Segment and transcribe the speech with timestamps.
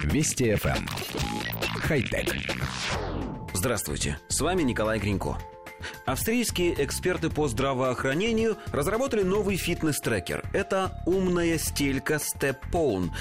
[0.00, 0.76] Вести FM.
[0.76, 0.88] Эм.
[1.80, 2.34] Хай-тек.
[3.52, 5.36] Здравствуйте, с вами Николай Гринько.
[6.04, 10.44] Австрийские эксперты по здравоохранению разработали новый фитнес-трекер.
[10.52, 12.56] Это умная стелька Step.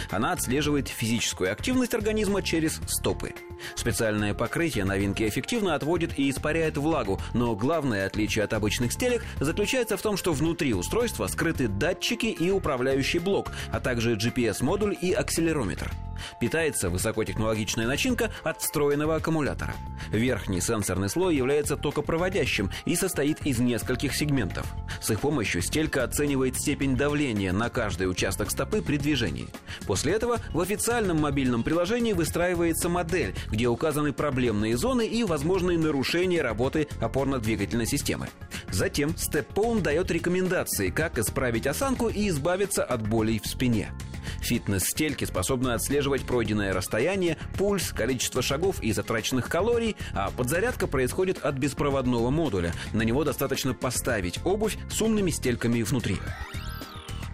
[0.10, 3.34] Она отслеживает физическую активность организма через стопы.
[3.76, 9.98] Специальное покрытие новинки эффективно отводит и испаряет влагу, но главное отличие от обычных стелек заключается
[9.98, 15.92] в том, что внутри устройства скрыты датчики и управляющий блок, а также GPS-модуль и акселерометр.
[16.40, 19.74] Питается высокотехнологичная начинка от встроенного аккумулятора.
[20.12, 24.66] Верхний сенсорный слой является токопроводящим и состоит из нескольких сегментов.
[25.02, 29.48] С их помощью стелька оценивает степень давления на каждый участок стопы при движении.
[29.86, 36.42] После этого в официальном мобильном приложении выстраивается модель, где указаны проблемные зоны и возможные нарушения
[36.42, 38.28] работы опорно-двигательной системы.
[38.72, 43.92] Затем StepPone дает рекомендации, как исправить осанку и избавиться от болей в спине.
[44.42, 51.56] Фитнес-стельки способны отслеживать пройденное расстояние, пульс, количество шагов и затраченных калорий, а подзарядка происходит от
[51.56, 52.74] беспроводного модуля.
[52.94, 56.18] На него достаточно поставить обувь с умными стельками внутри.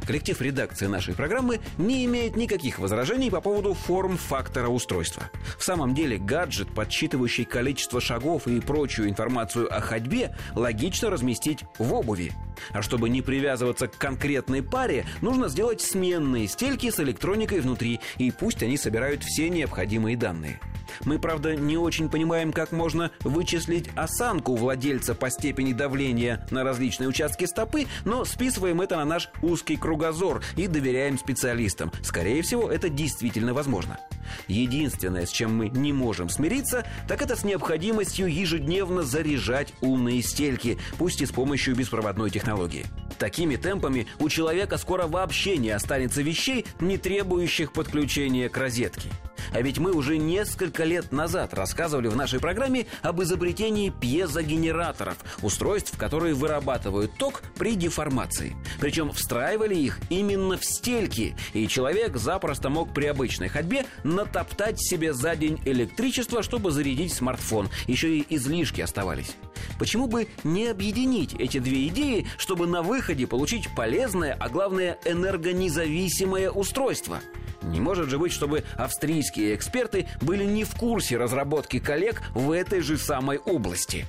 [0.07, 5.29] Коллектив редакции нашей программы не имеет никаких возражений по поводу форм-фактора устройства.
[5.59, 11.93] В самом деле, гаджет, подсчитывающий количество шагов и прочую информацию о ходьбе, логично разместить в
[11.93, 12.31] обуви.
[12.71, 18.31] А чтобы не привязываться к конкретной паре, нужно сделать сменные стельки с электроникой внутри, и
[18.31, 20.61] пусть они собирают все необходимые данные.
[21.05, 27.09] Мы, правда, не очень понимаем, как можно вычислить осанку владельца по степени давления на различные
[27.09, 31.91] участки стопы, но списываем это на наш узкий кругозор и доверяем специалистам.
[32.03, 33.99] Скорее всего, это действительно возможно.
[34.47, 40.77] Единственное, с чем мы не можем смириться, так это с необходимостью ежедневно заряжать умные стельки,
[40.97, 42.85] пусть и с помощью беспроводной технологии.
[43.17, 49.09] Такими темпами у человека скоро вообще не останется вещей, не требующих подключения к розетке.
[49.51, 55.97] А ведь мы уже несколько лет назад рассказывали в нашей программе об изобретении пьезогенераторов, устройств,
[55.97, 58.55] которые вырабатывают ток при деформации.
[58.79, 65.13] Причем встраивали их именно в стельки, и человек запросто мог при обычной ходьбе натоптать себе
[65.13, 67.69] за день электричество, чтобы зарядить смартфон.
[67.87, 69.35] Еще и излишки оставались.
[69.79, 76.49] Почему бы не объединить эти две идеи, чтобы на выходе получить полезное, а главное энергонезависимое
[76.49, 77.19] устройство?
[77.63, 82.81] Не может же быть, чтобы австрийские эксперты были не в курсе разработки коллег в этой
[82.81, 84.05] же самой области.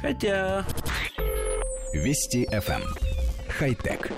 [0.00, 0.64] Хотя...
[1.92, 2.82] Вести FM.
[2.82, 2.82] Эм.
[3.48, 4.10] Хай-тек.